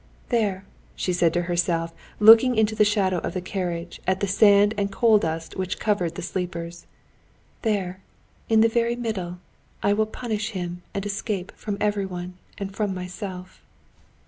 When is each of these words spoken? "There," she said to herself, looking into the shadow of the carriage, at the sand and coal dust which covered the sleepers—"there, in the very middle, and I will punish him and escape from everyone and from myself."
"There," 0.29 0.65
she 0.95 1.13
said 1.13 1.31
to 1.35 1.43
herself, 1.43 1.93
looking 2.19 2.55
into 2.55 2.73
the 2.73 2.83
shadow 2.83 3.19
of 3.19 3.35
the 3.35 3.39
carriage, 3.39 4.01
at 4.07 4.19
the 4.19 4.25
sand 4.27 4.73
and 4.75 4.91
coal 4.91 5.19
dust 5.19 5.55
which 5.55 5.77
covered 5.79 6.15
the 6.15 6.23
sleepers—"there, 6.23 7.99
in 8.49 8.61
the 8.61 8.67
very 8.67 8.95
middle, 8.95 9.27
and 9.27 9.37
I 9.83 9.93
will 9.93 10.07
punish 10.07 10.53
him 10.57 10.81
and 10.95 11.05
escape 11.05 11.51
from 11.55 11.77
everyone 11.79 12.33
and 12.57 12.75
from 12.75 12.95
myself." 12.95 13.61